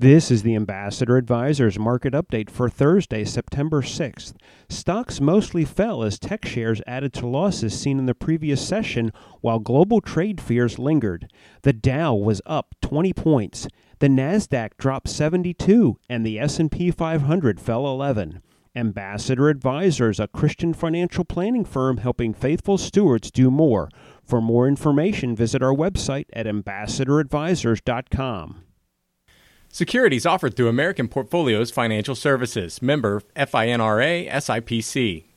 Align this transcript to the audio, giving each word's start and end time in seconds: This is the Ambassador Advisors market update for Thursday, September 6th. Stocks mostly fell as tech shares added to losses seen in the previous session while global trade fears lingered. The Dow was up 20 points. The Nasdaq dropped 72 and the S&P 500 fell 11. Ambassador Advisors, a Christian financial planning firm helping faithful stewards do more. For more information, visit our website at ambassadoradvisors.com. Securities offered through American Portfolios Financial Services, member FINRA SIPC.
This 0.00 0.30
is 0.30 0.42
the 0.42 0.56
Ambassador 0.56 1.18
Advisors 1.18 1.78
market 1.78 2.14
update 2.14 2.48
for 2.48 2.70
Thursday, 2.70 3.22
September 3.22 3.82
6th. 3.82 4.32
Stocks 4.66 5.20
mostly 5.20 5.66
fell 5.66 6.02
as 6.02 6.18
tech 6.18 6.46
shares 6.46 6.80
added 6.86 7.12
to 7.12 7.26
losses 7.26 7.78
seen 7.78 7.98
in 7.98 8.06
the 8.06 8.14
previous 8.14 8.66
session 8.66 9.12
while 9.42 9.58
global 9.58 10.00
trade 10.00 10.40
fears 10.40 10.78
lingered. 10.78 11.30
The 11.64 11.74
Dow 11.74 12.14
was 12.14 12.40
up 12.46 12.74
20 12.80 13.12
points. 13.12 13.68
The 13.98 14.08
Nasdaq 14.08 14.78
dropped 14.78 15.10
72 15.10 15.98
and 16.08 16.24
the 16.24 16.40
S&P 16.40 16.90
500 16.90 17.60
fell 17.60 17.86
11. 17.86 18.40
Ambassador 18.74 19.50
Advisors, 19.50 20.18
a 20.18 20.28
Christian 20.28 20.72
financial 20.72 21.26
planning 21.26 21.66
firm 21.66 21.98
helping 21.98 22.32
faithful 22.32 22.78
stewards 22.78 23.30
do 23.30 23.50
more. 23.50 23.90
For 24.24 24.40
more 24.40 24.66
information, 24.66 25.36
visit 25.36 25.62
our 25.62 25.74
website 25.74 26.24
at 26.32 26.46
ambassadoradvisors.com. 26.46 28.64
Securities 29.72 30.26
offered 30.26 30.56
through 30.56 30.68
American 30.68 31.06
Portfolios 31.06 31.70
Financial 31.70 32.16
Services, 32.16 32.82
member 32.82 33.22
FINRA 33.36 34.28
SIPC. 34.28 35.29